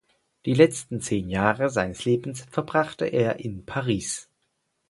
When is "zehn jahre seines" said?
0.99-2.05